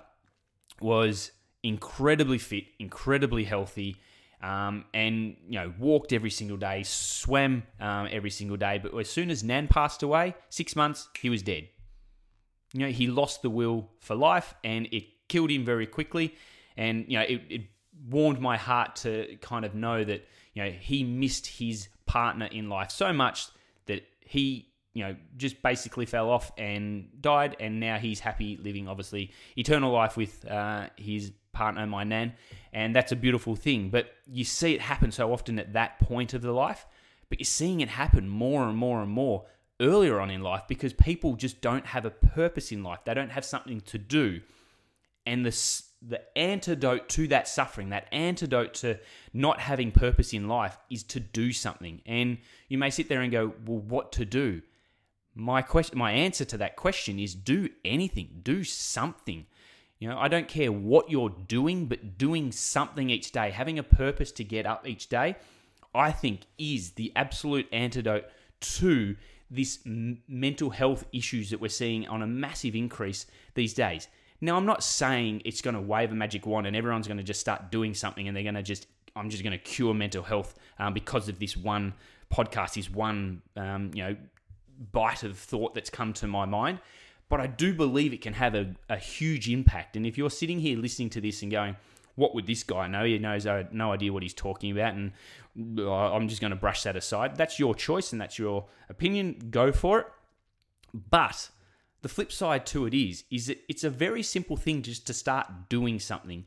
was 0.81 1.31
incredibly 1.63 2.37
fit, 2.37 2.65
incredibly 2.79 3.43
healthy, 3.43 3.97
um, 4.41 4.85
and 4.93 5.35
you 5.47 5.59
know 5.59 5.73
walked 5.77 6.13
every 6.13 6.29
single 6.29 6.57
day, 6.57 6.83
swam 6.83 7.63
um, 7.79 8.07
every 8.11 8.29
single 8.29 8.57
day. 8.57 8.79
But 8.81 8.97
as 8.97 9.09
soon 9.09 9.29
as 9.29 9.43
Nan 9.43 9.67
passed 9.67 10.03
away, 10.03 10.35
six 10.49 10.75
months, 10.75 11.09
he 11.19 11.29
was 11.29 11.41
dead. 11.41 11.67
You 12.73 12.81
know, 12.81 12.91
he 12.91 13.07
lost 13.07 13.41
the 13.41 13.49
will 13.49 13.89
for 13.99 14.15
life, 14.15 14.53
and 14.63 14.87
it 14.91 15.27
killed 15.27 15.49
him 15.49 15.65
very 15.65 15.87
quickly. 15.87 16.35
And 16.77 17.05
you 17.07 17.17
know, 17.17 17.25
it, 17.25 17.41
it 17.49 17.61
warmed 18.09 18.39
my 18.39 18.57
heart 18.57 18.95
to 18.97 19.37
kind 19.41 19.65
of 19.65 19.75
know 19.75 20.03
that 20.03 20.25
you 20.53 20.63
know 20.63 20.69
he 20.69 21.03
missed 21.03 21.47
his 21.47 21.89
partner 22.05 22.45
in 22.45 22.69
life 22.69 22.91
so 22.91 23.11
much 23.11 23.47
that 23.85 24.03
he 24.21 24.68
you 24.93 25.03
know, 25.03 25.15
just 25.37 25.61
basically 25.61 26.05
fell 26.05 26.29
off 26.29 26.51
and 26.57 27.09
died, 27.21 27.55
and 27.59 27.79
now 27.79 27.97
he's 27.97 28.19
happy 28.19 28.57
living, 28.57 28.87
obviously, 28.87 29.31
eternal 29.55 29.91
life 29.91 30.17
with 30.17 30.45
uh, 30.45 30.87
his 30.95 31.31
partner, 31.51 31.85
my 31.85 32.03
nan, 32.03 32.33
and 32.73 32.95
that's 32.95 33.11
a 33.11 33.15
beautiful 33.15 33.55
thing. 33.55 33.89
But 33.89 34.11
you 34.25 34.43
see 34.43 34.73
it 34.73 34.81
happen 34.81 35.11
so 35.11 35.31
often 35.31 35.59
at 35.59 35.73
that 35.73 35.99
point 35.99 36.33
of 36.33 36.41
the 36.41 36.51
life, 36.51 36.85
but 37.29 37.39
you're 37.39 37.45
seeing 37.45 37.81
it 37.81 37.89
happen 37.89 38.27
more 38.27 38.67
and 38.67 38.77
more 38.77 39.01
and 39.01 39.11
more 39.11 39.45
earlier 39.79 40.19
on 40.19 40.29
in 40.29 40.41
life 40.41 40.63
because 40.67 40.93
people 40.93 41.35
just 41.35 41.61
don't 41.61 41.85
have 41.85 42.05
a 42.05 42.09
purpose 42.09 42.71
in 42.71 42.83
life. 42.83 42.99
They 43.05 43.13
don't 43.13 43.31
have 43.31 43.45
something 43.45 43.81
to 43.81 43.97
do, 43.97 44.41
and 45.25 45.45
the 45.45 45.83
the 46.01 46.21
antidote 46.37 47.09
to 47.09 47.27
that 47.27 47.47
suffering, 47.47 47.89
that 47.89 48.07
antidote 48.11 48.73
to 48.73 48.97
not 49.33 49.59
having 49.59 49.91
purpose 49.91 50.33
in 50.33 50.47
life, 50.47 50.77
is 50.89 51.03
to 51.03 51.19
do 51.19 51.51
something. 51.51 52.01
And 52.05 52.37
you 52.69 52.77
may 52.77 52.89
sit 52.89 53.09
there 53.09 53.21
and 53.21 53.31
go, 53.31 53.53
"Well, 53.65 53.79
what 53.79 54.11
to 54.13 54.25
do?" 54.25 54.61
My 55.35 55.61
question 55.61 55.97
my 55.97 56.11
answer 56.11 56.45
to 56.45 56.57
that 56.57 56.75
question 56.75 57.19
is 57.19 57.35
do 57.35 57.69
anything 57.85 58.41
do 58.43 58.63
something. 58.63 59.45
You 59.99 60.07
know 60.07 60.17
i 60.17 60.29
don't 60.29 60.47
care 60.47 60.71
what 60.71 61.11
you're 61.11 61.29
doing 61.29 61.87
but 61.87 62.17
doing 62.17 62.53
something 62.53 63.09
each 63.09 63.33
day 63.33 63.51
having 63.51 63.77
a 63.77 63.83
purpose 63.83 64.31
to 64.33 64.45
get 64.45 64.65
up 64.65 64.87
each 64.87 65.09
day 65.09 65.35
i 65.93 66.09
think 66.09 66.41
is 66.57 66.91
the 66.91 67.11
absolute 67.17 67.67
antidote 67.73 68.23
to 68.61 69.17
this 69.51 69.79
m- 69.85 70.21
mental 70.27 70.69
health 70.69 71.05
issues 71.11 71.49
that 71.49 71.59
we're 71.59 71.69
seeing 71.69 72.07
on 72.07 72.21
a 72.21 72.27
massive 72.27 72.75
increase 72.75 73.25
these 73.55 73.73
days. 73.73 74.07
Now 74.41 74.55
i'm 74.55 74.65
not 74.65 74.83
saying 74.83 75.41
it's 75.43 75.61
going 75.61 75.75
to 75.75 75.81
wave 75.81 76.11
a 76.11 76.15
magic 76.15 76.45
wand 76.45 76.65
and 76.67 76.75
everyone's 76.75 77.07
going 77.07 77.17
to 77.17 77.23
just 77.23 77.41
start 77.41 77.71
doing 77.71 77.93
something 77.93 78.27
and 78.27 78.35
they're 78.35 78.43
going 78.43 78.55
to 78.55 78.63
just 78.63 78.87
i'm 79.15 79.29
just 79.29 79.43
going 79.43 79.51
to 79.51 79.57
cure 79.57 79.93
mental 79.93 80.23
health 80.23 80.55
um, 80.77 80.93
because 80.93 81.27
of 81.27 81.39
this 81.39 81.57
one 81.57 81.93
podcast 82.33 82.75
this 82.75 82.89
one 82.89 83.41
um, 83.57 83.91
you 83.93 84.03
know 84.03 84.15
bite 84.91 85.23
of 85.23 85.37
thought 85.37 85.75
that's 85.75 85.89
come 85.89 86.13
to 86.13 86.27
my 86.27 86.45
mind. 86.45 86.79
But 87.29 87.39
I 87.39 87.47
do 87.47 87.73
believe 87.73 88.11
it 88.11 88.21
can 88.21 88.33
have 88.33 88.55
a, 88.55 88.75
a 88.89 88.97
huge 88.97 89.49
impact. 89.49 89.95
And 89.95 90.05
if 90.05 90.17
you're 90.17 90.31
sitting 90.31 90.59
here 90.59 90.77
listening 90.77 91.11
to 91.11 91.21
this 91.21 91.43
and 91.43 91.51
going, 91.51 91.75
what 92.15 92.35
would 92.35 92.47
this 92.47 92.63
guy 92.63 92.87
know? 92.87 93.05
He 93.05 93.17
knows 93.17 93.45
uh, 93.45 93.63
no 93.71 93.93
idea 93.93 94.11
what 94.11 94.23
he's 94.23 94.33
talking 94.33 94.71
about, 94.71 94.93
and 94.93 95.11
uh, 95.79 96.13
I'm 96.13 96.27
just 96.27 96.41
going 96.41 96.51
to 96.51 96.57
brush 96.57 96.83
that 96.83 96.95
aside. 96.95 97.35
That's 97.35 97.59
your 97.59 97.73
choice 97.73 98.11
and 98.11 98.21
that's 98.21 98.37
your 98.37 98.65
opinion. 98.89 99.49
Go 99.51 99.71
for 99.71 99.99
it. 99.99 100.07
But 100.93 101.49
the 102.01 102.09
flip 102.09 102.31
side 102.31 102.65
to 102.67 102.85
it 102.85 102.93
is, 102.93 103.23
is 103.29 103.47
that 103.47 103.59
it's 103.69 103.83
a 103.83 103.89
very 103.89 104.23
simple 104.23 104.57
thing 104.57 104.81
just 104.81 105.07
to 105.07 105.13
start 105.13 105.69
doing 105.69 105.99
something. 105.99 106.45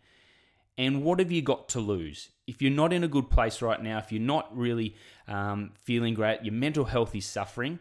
And 0.78 1.04
what 1.04 1.18
have 1.18 1.30
you 1.30 1.42
got 1.42 1.68
to 1.70 1.80
lose? 1.80 2.30
If 2.46 2.60
you're 2.62 2.70
not 2.70 2.92
in 2.92 3.04
a 3.04 3.08
good 3.08 3.30
place 3.30 3.62
right 3.62 3.80
now, 3.82 3.98
if 3.98 4.10
you're 4.10 4.20
not 4.20 4.56
really 4.56 4.96
um, 5.28 5.72
feeling 5.82 6.14
great, 6.14 6.42
your 6.42 6.54
mental 6.54 6.86
health 6.86 7.14
is 7.14 7.26
suffering, 7.26 7.78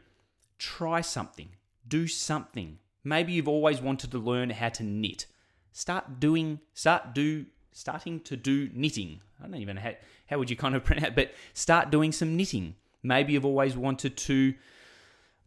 try 0.62 1.02
something, 1.02 1.50
do 1.88 2.06
something. 2.08 2.78
Maybe 3.04 3.34
you've 3.34 3.48
always 3.48 3.82
wanted 3.82 4.12
to 4.12 4.20
learn 4.20 4.52
how 4.52 4.70
to 4.70 4.84
knit. 4.84 5.26
Start 5.72 6.20
doing, 6.20 6.60
start 6.76 7.16
do, 7.16 7.48
starting 7.72 8.20
to 8.22 8.38
do 8.38 8.70
knitting. 8.72 9.22
I 9.42 9.48
don't 9.48 9.56
even 9.56 9.78
know 9.78 9.82
how, 9.82 9.94
how 10.28 10.38
would 10.38 10.52
you 10.52 10.56
kind 10.56 10.76
of 10.76 10.84
pronounce 10.86 11.08
it, 11.08 11.16
but 11.16 11.34
start 11.54 11.90
doing 11.90 12.12
some 12.12 12.38
knitting. 12.38 12.76
Maybe 13.02 13.34
you've 13.34 13.46
always 13.46 13.76
wanted 13.76 14.16
to, 14.18 14.54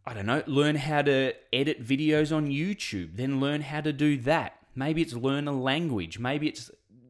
I 0.05 0.13
don't 0.13 0.25
know, 0.25 0.43
learn 0.47 0.75
how 0.75 1.03
to 1.03 1.33
edit 1.53 1.81
videos 1.81 2.35
on 2.35 2.47
YouTube, 2.47 3.15
then 3.15 3.39
learn 3.39 3.61
how 3.61 3.79
to 3.79 3.93
do 3.93 4.17
that. 4.17 4.59
Maybe 4.75 5.01
it's 5.01 5.13
learn 5.13 5.47
a 5.47 5.53
language. 5.53 6.19
Maybe 6.19 6.49
it's 6.49 6.69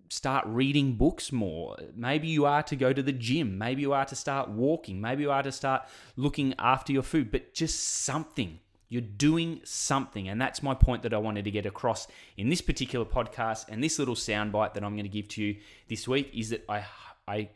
start 0.10 0.46
reading 0.48 0.94
books 0.94 1.32
more. 1.32 1.78
Maybe 1.96 2.28
you 2.28 2.46
are 2.46 2.64
to 2.64 2.76
go 2.76 2.94
to 2.94 3.02
the 3.02 3.12
gym. 3.12 3.58
Maybe 3.58 3.82
you 3.82 3.94
are 3.94 4.06
to 4.06 4.16
start 4.16 4.50
walking. 4.50 5.02
Maybe 5.02 5.24
you 5.24 5.32
are 5.32 5.44
to 5.44 5.52
start 5.52 5.84
looking 6.16 6.54
after 6.60 6.94
your 6.94 7.04
food, 7.04 7.32
but 7.32 7.54
just 7.54 8.04
something. 8.04 8.60
You're 8.88 9.02
doing 9.02 9.62
something. 9.64 10.30
And 10.30 10.40
that's 10.40 10.62
my 10.62 10.74
point 10.74 11.04
that 11.04 11.14
I 11.14 11.18
wanted 11.18 11.46
to 11.46 11.52
get 11.52 11.66
across 11.66 12.08
in 12.38 12.50
this 12.50 12.62
particular 12.62 13.06
podcast 13.06 13.66
and 13.70 13.84
this 13.84 14.00
little 14.00 14.16
soundbite 14.16 14.74
that 14.74 14.84
I'm 14.84 14.94
going 14.94 15.04
to 15.04 15.10
give 15.10 15.28
to 15.30 15.44
you 15.44 15.58
this 15.90 16.08
week 16.08 16.32
is 16.34 16.52
that 16.52 16.64
I, 16.70 16.86
I, 17.28 17.50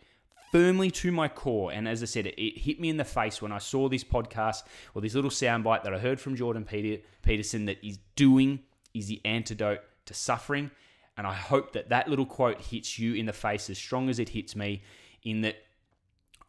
firmly 0.52 0.90
to 0.92 1.12
my 1.12 1.28
core. 1.28 1.72
And 1.72 1.88
as 1.88 2.02
I 2.02 2.08
said, 2.08 2.26
it, 2.26 2.42
it, 2.42 2.58
hit 2.58 2.80
me 2.80 2.90
in 2.90 2.98
the 2.98 3.06
face 3.06 3.42
when 3.42 3.52
I 3.52 3.60
saw 3.60 3.88
this 3.88 4.04
podcast 4.04 4.64
or 4.96 5.02
this 5.02 5.14
little 5.14 5.30
soundbite 5.30 5.84
that 5.84 5.94
I 5.94 6.00
heard 6.00 6.20
from 6.20 6.36
Jordan 6.36 6.66
Peter, 6.66 7.02
Peterson 7.22 7.66
that 7.66 7.78
is 7.86 8.00
doing 8.16 8.60
is 8.94 9.08
the 9.08 9.22
antidote 9.24 9.82
to 10.06 10.14
suffering. 10.14 10.72
And 11.20 11.28
I 11.28 11.34
hope 11.34 11.74
that 11.74 11.90
that 11.90 12.08
little 12.08 12.26
quote 12.26 12.62
hits 12.62 12.98
you 12.98 13.14
in 13.14 13.26
the 13.26 13.34
face 13.34 13.70
as 13.70 13.78
strong 13.78 14.10
as 14.10 14.20
it 14.20 14.30
hits 14.30 14.56
me, 14.56 14.84
in 15.22 15.42
that 15.42 15.58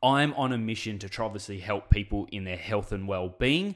I'm 0.00 0.33
on 0.35 0.53
a 0.53 0.59
mission 0.59 0.97
to 1.00 1.23
obviously 1.25 1.59
help 1.59 1.91
people 1.91 2.29
in 2.31 2.45
their 2.45 2.57
health 2.57 2.93
and 2.93 3.09
well 3.09 3.31
being. 3.31 3.75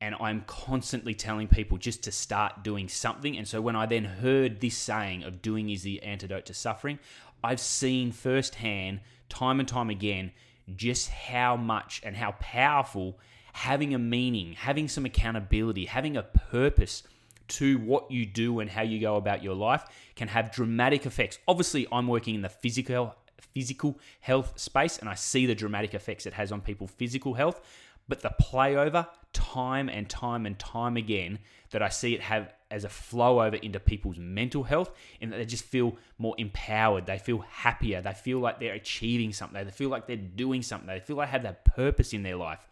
And 0.00 0.16
I'm 0.18 0.42
constantly 0.48 1.14
telling 1.14 1.46
people 1.46 1.78
just 1.78 2.02
to 2.02 2.10
start 2.10 2.64
doing 2.64 2.88
something. 2.88 3.36
And 3.38 3.46
so 3.46 3.60
when 3.60 3.76
I 3.76 3.86
then 3.86 4.04
heard 4.04 4.60
this 4.60 4.76
saying 4.76 5.22
of 5.22 5.42
doing 5.42 5.70
is 5.70 5.84
the 5.84 6.02
antidote 6.02 6.46
to 6.46 6.54
suffering, 6.54 6.98
I've 7.44 7.60
seen 7.60 8.10
firsthand, 8.10 9.02
time 9.28 9.60
and 9.60 9.68
time 9.68 9.90
again, 9.90 10.32
just 10.74 11.08
how 11.08 11.56
much 11.56 12.00
and 12.02 12.16
how 12.16 12.32
powerful 12.40 13.20
having 13.52 13.94
a 13.94 13.98
meaning, 14.00 14.54
having 14.54 14.88
some 14.88 15.06
accountability, 15.06 15.84
having 15.84 16.16
a 16.16 16.24
purpose 16.24 17.04
to 17.48 17.78
what 17.78 18.10
you 18.10 18.26
do 18.26 18.60
and 18.60 18.70
how 18.70 18.82
you 18.82 19.00
go 19.00 19.16
about 19.16 19.42
your 19.42 19.54
life 19.54 19.84
can 20.14 20.28
have 20.28 20.52
dramatic 20.52 21.06
effects. 21.06 21.38
Obviously, 21.46 21.86
I'm 21.92 22.08
working 22.08 22.34
in 22.34 22.42
the 22.42 22.48
physical 22.48 23.14
physical 23.54 23.98
health 24.20 24.52
space 24.58 24.98
and 24.98 25.08
I 25.08 25.14
see 25.14 25.46
the 25.46 25.54
dramatic 25.54 25.94
effects 25.94 26.26
it 26.26 26.34
has 26.34 26.52
on 26.52 26.60
people's 26.60 26.90
physical 26.90 27.32
health, 27.34 27.62
but 28.06 28.20
the 28.20 28.34
playover 28.40 29.06
time 29.32 29.88
and 29.88 30.08
time 30.08 30.46
and 30.46 30.58
time 30.58 30.96
again 30.96 31.38
that 31.70 31.82
I 31.82 31.88
see 31.88 32.14
it 32.14 32.20
have 32.20 32.52
as 32.70 32.84
a 32.84 32.88
flow 32.88 33.40
over 33.40 33.56
into 33.56 33.80
people's 33.80 34.18
mental 34.18 34.62
health 34.62 34.90
and 35.20 35.32
that 35.32 35.36
they 35.36 35.44
just 35.44 35.64
feel 35.64 35.96
more 36.18 36.34
empowered, 36.38 37.06
they 37.06 37.18
feel 37.18 37.38
happier, 37.38 38.00
they 38.00 38.12
feel 38.12 38.38
like 38.38 38.60
they're 38.60 38.74
achieving 38.74 39.32
something, 39.32 39.64
they 39.64 39.70
feel 39.70 39.88
like 39.88 40.06
they're 40.06 40.16
doing 40.16 40.62
something, 40.62 40.88
they 40.88 41.00
feel 41.00 41.16
like 41.16 41.28
they 41.28 41.32
have 41.32 41.42
that 41.42 41.64
purpose 41.64 42.12
in 42.12 42.22
their 42.22 42.36
life. 42.36 42.66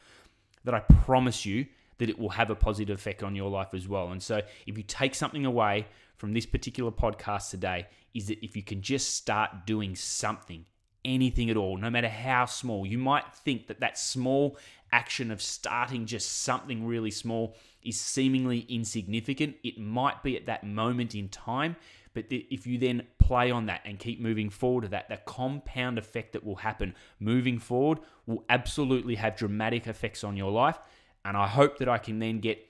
That 0.64 0.74
I 0.74 0.80
promise 0.80 1.44
you 1.44 1.66
that 1.98 2.08
it 2.08 2.18
will 2.18 2.30
have 2.30 2.50
a 2.50 2.54
positive 2.54 2.98
effect 2.98 3.22
on 3.22 3.34
your 3.34 3.50
life 3.50 3.74
as 3.74 3.88
well. 3.88 4.10
And 4.10 4.22
so, 4.22 4.40
if 4.66 4.76
you 4.76 4.84
take 4.84 5.14
something 5.14 5.46
away 5.46 5.86
from 6.16 6.32
this 6.32 6.46
particular 6.46 6.90
podcast 6.90 7.50
today, 7.50 7.86
is 8.14 8.28
that 8.28 8.44
if 8.44 8.56
you 8.56 8.62
can 8.62 8.82
just 8.82 9.14
start 9.14 9.66
doing 9.66 9.96
something, 9.96 10.64
anything 11.04 11.50
at 11.50 11.56
all, 11.56 11.76
no 11.76 11.90
matter 11.90 12.08
how 12.08 12.46
small, 12.46 12.86
you 12.86 12.98
might 12.98 13.24
think 13.34 13.66
that 13.66 13.80
that 13.80 13.98
small 13.98 14.56
action 14.92 15.30
of 15.30 15.42
starting 15.42 16.06
just 16.06 16.42
something 16.42 16.86
really 16.86 17.10
small 17.10 17.56
is 17.82 18.00
seemingly 18.00 18.60
insignificant. 18.68 19.56
It 19.64 19.78
might 19.78 20.22
be 20.22 20.36
at 20.36 20.46
that 20.46 20.64
moment 20.64 21.14
in 21.14 21.28
time, 21.28 21.76
but 22.14 22.26
if 22.30 22.66
you 22.66 22.78
then 22.78 23.02
play 23.18 23.50
on 23.50 23.66
that 23.66 23.80
and 23.84 23.98
keep 23.98 24.20
moving 24.20 24.50
forward 24.50 24.82
to 24.82 24.88
that, 24.88 25.08
the 25.08 25.18
compound 25.26 25.98
effect 25.98 26.32
that 26.32 26.44
will 26.44 26.56
happen 26.56 26.94
moving 27.18 27.58
forward 27.58 27.98
will 28.26 28.44
absolutely 28.48 29.16
have 29.16 29.36
dramatic 29.36 29.88
effects 29.88 30.22
on 30.22 30.36
your 30.36 30.52
life. 30.52 30.78
And 31.24 31.36
I 31.36 31.46
hope 31.46 31.78
that 31.78 31.88
I 31.88 31.98
can 31.98 32.18
then 32.18 32.40
get 32.40 32.64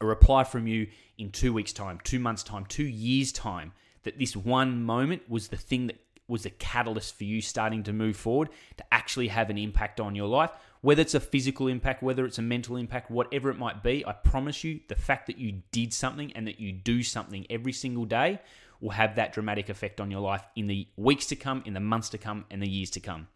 a 0.00 0.06
reply 0.06 0.44
from 0.44 0.66
you 0.66 0.88
in 1.18 1.30
two 1.30 1.52
weeks' 1.52 1.72
time, 1.72 1.98
two 2.02 2.18
months' 2.18 2.42
time, 2.42 2.64
two 2.66 2.84
years' 2.84 3.32
time, 3.32 3.72
that 4.02 4.18
this 4.18 4.36
one 4.36 4.82
moment 4.82 5.22
was 5.28 5.48
the 5.48 5.56
thing 5.56 5.86
that 5.86 5.98
was 6.26 6.44
the 6.44 6.50
catalyst 6.50 7.16
for 7.16 7.24
you 7.24 7.40
starting 7.40 7.82
to 7.82 7.92
move 7.92 8.16
forward 8.16 8.48
to 8.78 8.84
actually 8.92 9.28
have 9.28 9.50
an 9.50 9.58
impact 9.58 10.00
on 10.00 10.14
your 10.14 10.26
life. 10.26 10.50
Whether 10.80 11.02
it's 11.02 11.14
a 11.14 11.20
physical 11.20 11.68
impact, 11.68 12.02
whether 12.02 12.24
it's 12.24 12.38
a 12.38 12.42
mental 12.42 12.76
impact, 12.76 13.10
whatever 13.10 13.50
it 13.50 13.58
might 13.58 13.82
be, 13.82 14.04
I 14.06 14.12
promise 14.12 14.64
you 14.64 14.80
the 14.88 14.94
fact 14.94 15.26
that 15.26 15.38
you 15.38 15.62
did 15.70 15.92
something 15.92 16.32
and 16.34 16.46
that 16.46 16.60
you 16.60 16.72
do 16.72 17.02
something 17.02 17.46
every 17.50 17.72
single 17.72 18.04
day 18.04 18.40
will 18.80 18.90
have 18.90 19.16
that 19.16 19.32
dramatic 19.32 19.68
effect 19.68 20.00
on 20.00 20.10
your 20.10 20.20
life 20.20 20.42
in 20.56 20.66
the 20.66 20.86
weeks 20.96 21.26
to 21.26 21.36
come, 21.36 21.62
in 21.64 21.74
the 21.74 21.80
months 21.80 22.08
to 22.10 22.18
come, 22.18 22.44
and 22.50 22.60
the 22.60 22.68
years 22.68 22.90
to 22.90 23.00
come. 23.00 23.28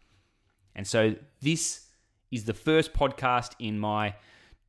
And 0.75 0.87
so, 0.87 1.15
this 1.41 1.87
is 2.31 2.45
the 2.45 2.53
first 2.53 2.93
podcast 2.93 3.53
in 3.59 3.79
my 3.79 4.13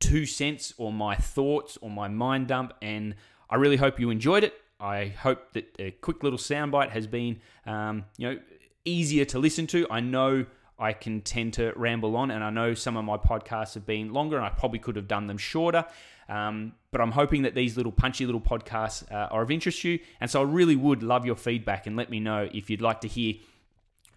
two 0.01 0.25
cents 0.25 0.73
or 0.77 0.91
my 0.91 1.15
thoughts 1.15 1.77
or 1.81 1.89
my 1.89 2.09
mind 2.09 2.47
dump. 2.47 2.73
And 2.81 3.15
I 3.49 3.55
really 3.55 3.77
hope 3.77 3.99
you 3.99 4.09
enjoyed 4.09 4.43
it. 4.43 4.53
I 4.79 5.07
hope 5.07 5.53
that 5.53 5.73
a 5.79 5.91
quick 5.91 6.23
little 6.23 6.39
soundbite 6.39 6.89
has 6.89 7.07
been, 7.07 7.39
um, 7.65 8.05
you 8.17 8.29
know, 8.29 8.39
easier 8.83 9.25
to 9.25 9.39
listen 9.39 9.67
to. 9.67 9.87
I 9.89 9.99
know 9.99 10.45
I 10.79 10.93
can 10.93 11.21
tend 11.21 11.53
to 11.53 11.71
ramble 11.75 12.17
on, 12.17 12.31
and 12.31 12.43
I 12.43 12.49
know 12.49 12.73
some 12.73 12.97
of 12.97 13.05
my 13.05 13.17
podcasts 13.17 13.75
have 13.75 13.85
been 13.85 14.11
longer, 14.11 14.37
and 14.37 14.45
I 14.45 14.49
probably 14.49 14.79
could 14.79 14.95
have 14.95 15.07
done 15.07 15.27
them 15.27 15.37
shorter. 15.37 15.85
Um, 16.27 16.73
but 16.91 17.01
I'm 17.01 17.11
hoping 17.11 17.43
that 17.43 17.53
these 17.53 17.77
little 17.77 17.91
punchy 17.91 18.25
little 18.25 18.41
podcasts 18.41 19.09
uh, 19.11 19.27
are 19.29 19.43
of 19.43 19.51
interest 19.51 19.81
to 19.83 19.89
you, 19.89 19.99
and 20.19 20.31
so 20.31 20.41
I 20.41 20.45
really 20.45 20.75
would 20.75 21.03
love 21.03 21.25
your 21.25 21.35
feedback 21.35 21.85
and 21.85 21.95
let 21.95 22.09
me 22.09 22.19
know 22.19 22.49
if 22.51 22.69
you'd 22.71 22.81
like 22.81 23.01
to 23.01 23.07
hear 23.07 23.35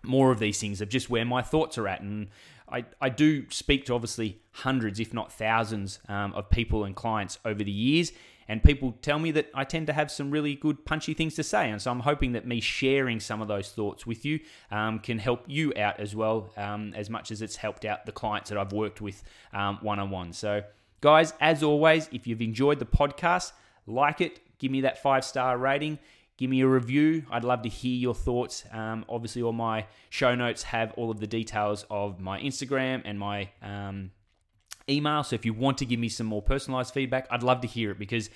more 0.04 0.30
of 0.30 0.38
these 0.38 0.61
things 0.61 0.80
of 0.80 0.88
just 0.88 1.11
where 1.11 1.25
my 1.25 1.42
thoughts 1.42 1.78
are 1.78 1.88
at 1.88 2.00
and 2.00 2.28
I, 2.68 2.84
I 3.00 3.08
do 3.08 3.49
speak 3.50 3.87
to 3.87 3.94
obviously 3.94 4.40
hundreds, 4.52 4.99
if 4.99 5.12
not 5.12 5.32
thousands, 5.32 6.00
um, 6.08 6.32
of 6.32 6.50
people 6.50 6.84
and 6.84 6.96
clients 6.96 7.38
over 7.44 7.62
the 7.62 7.70
years. 7.70 8.12
And 8.46 8.62
people 8.62 8.92
tell 9.00 9.18
me 9.18 9.30
that 9.30 9.49
I 9.54 9.64
tend 9.64 9.87
to 9.87 9.92
have 9.94 10.11
some 10.11 10.30
really 10.30 10.54
good, 10.54 10.84
punchy 10.84 11.14
things 11.14 11.34
to 11.37 11.42
say. 11.42 11.70
And 11.70 11.80
so 11.80 11.90
I'm 11.90 12.00
hoping 12.00 12.32
that 12.32 12.46
me 12.46 12.61
sharing 12.61 13.20
some 13.20 13.40
of 13.40 13.49
those 13.49 13.70
thoughts 13.70 14.06
with 14.06 14.25
you 14.25 14.40
um, 14.70 14.99
can 14.99 15.18
help 15.18 15.44
you 15.46 15.73
out 15.76 15.99
as 15.99 16.14
well, 16.14 16.50
um, 16.56 16.92
as 16.94 17.08
much 17.08 17.30
as 17.30 17.40
it's 17.40 17.56
helped 17.56 17.84
out 17.84 18.04
the 18.04 18.12
clients 18.12 18.50
that 18.50 18.58
I've 18.58 18.73
worked 18.73 19.00
with 19.00 19.23
one 19.52 19.99
on 19.99 20.11
one. 20.11 20.32
So, 20.32 20.62
guys, 21.00 21.32
as 21.40 21.62
always, 21.62 22.08
if 22.12 22.26
you've 22.26 22.42
enjoyed 22.42 22.80
the 22.80 22.87
podcast, 22.87 23.52
like 23.87 24.20
it, 24.20 24.40
give 24.58 24.70
me 24.70 24.82
that 24.82 25.02
five 25.02 25.25
star 25.25 25.56
rating 25.56 25.99
give 26.37 26.50
me 26.50 26.61
a 26.61 26.69
review. 26.69 27.25
I'd 27.31 27.45
love 27.45 27.62
to 27.62 27.69
hear 27.69 27.97
your 27.97 28.14
thoughts. 28.14 28.64
Um, 28.73 29.05
obviously, 29.09 29.43
all 29.43 29.53
my 29.53 29.87
show 30.11 30.35
notes 30.35 30.62
have 30.64 30.93
all 30.97 31.11
of 31.11 31.21
the 31.21 31.26
details 31.26 31.87
of 31.91 32.21
my 32.21 32.41
Instagram 32.41 33.03
and 33.05 33.19
my 33.19 33.50
um, 33.62 34.11
email. 34.88 35.23
So 35.23 35.35
if 35.35 35.45
you 35.45 35.55
want 35.55 35.79
to 35.79 35.87
give 35.87 36.00
me 36.00 36.09
some 36.09 36.26
more 36.26 36.43
personalized 36.43 36.95
feedback, 36.95 37.26
I'd 37.31 37.43
love 37.43 37.61
to 37.62 37.69
hear 37.69 37.91
it 37.91 37.99
because 37.99 38.31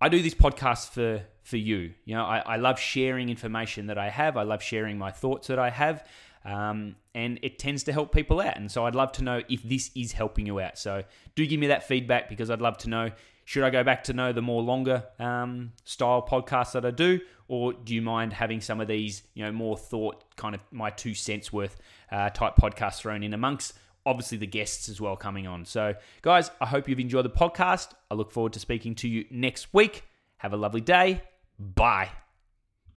I 0.00 0.08
do 0.08 0.22
this 0.22 0.34
podcast 0.34 0.90
for 0.90 1.22
for 1.42 1.56
you. 1.56 1.92
You 2.04 2.14
know, 2.14 2.24
I, 2.24 2.38
I 2.38 2.56
love 2.56 2.78
sharing 2.78 3.28
information 3.28 3.86
that 3.86 3.98
I 3.98 4.10
have. 4.10 4.36
I 4.36 4.42
love 4.42 4.62
sharing 4.62 4.96
my 4.96 5.10
thoughts 5.10 5.48
that 5.48 5.58
I 5.58 5.70
have. 5.70 6.06
Um, 6.44 6.96
and 7.14 7.38
it 7.42 7.58
tends 7.58 7.84
to 7.84 7.92
help 7.92 8.12
people 8.12 8.40
out. 8.40 8.56
And 8.56 8.70
so 8.70 8.86
I'd 8.86 8.94
love 8.94 9.12
to 9.12 9.24
know 9.24 9.42
if 9.48 9.62
this 9.62 9.90
is 9.94 10.12
helping 10.12 10.46
you 10.46 10.60
out. 10.60 10.78
So 10.78 11.02
do 11.34 11.46
give 11.46 11.60
me 11.60 11.68
that 11.68 11.86
feedback 11.86 12.28
because 12.28 12.50
I'd 12.50 12.60
love 12.60 12.78
to 12.78 12.88
know 12.88 13.10
should 13.44 13.64
I 13.64 13.70
go 13.70 13.82
back 13.82 14.04
to 14.04 14.12
know 14.12 14.32
the 14.32 14.42
more 14.42 14.62
longer 14.62 15.04
um, 15.18 15.72
style 15.84 16.26
podcasts 16.28 16.72
that 16.72 16.84
I 16.84 16.90
do, 16.90 17.20
or 17.48 17.72
do 17.72 17.94
you 17.94 18.02
mind 18.02 18.32
having 18.32 18.60
some 18.60 18.80
of 18.80 18.88
these, 18.88 19.22
you 19.34 19.44
know, 19.44 19.52
more 19.52 19.76
thought 19.76 20.24
kind 20.36 20.54
of 20.54 20.60
my 20.70 20.90
two 20.90 21.14
cents 21.14 21.52
worth 21.52 21.78
uh, 22.10 22.30
type 22.30 22.56
podcasts 22.56 23.00
thrown 23.00 23.22
in 23.22 23.34
amongst 23.34 23.74
obviously 24.04 24.38
the 24.38 24.46
guests 24.46 24.88
as 24.88 25.00
well 25.00 25.16
coming 25.16 25.46
on. 25.46 25.64
So, 25.64 25.94
guys, 26.22 26.50
I 26.60 26.66
hope 26.66 26.88
you've 26.88 27.00
enjoyed 27.00 27.24
the 27.24 27.30
podcast. 27.30 27.90
I 28.10 28.14
look 28.14 28.32
forward 28.32 28.52
to 28.54 28.60
speaking 28.60 28.94
to 28.96 29.08
you 29.08 29.24
next 29.30 29.72
week. 29.72 30.04
Have 30.38 30.52
a 30.52 30.56
lovely 30.56 30.80
day. 30.80 31.22
Bye. 31.58 32.10